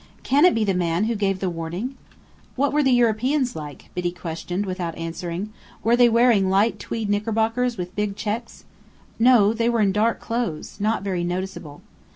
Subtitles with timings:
[0.23, 1.95] Can it be the man who gave the warning?"
[2.55, 5.53] "What were the Europeans like?" Biddy questioned, without answering.
[5.83, 8.65] "Were they wearing light tweed knickerbockers with big checks?"
[9.19, 11.83] "No, they were in dark clothes, not very noticeable."